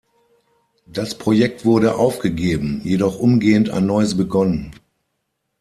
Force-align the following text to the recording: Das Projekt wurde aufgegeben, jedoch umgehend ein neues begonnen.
Das 0.87 1.15
Projekt 1.15 1.63
wurde 1.63 1.93
aufgegeben, 1.93 2.81
jedoch 2.83 3.19
umgehend 3.19 3.69
ein 3.69 3.85
neues 3.85 4.17
begonnen. 4.17 4.73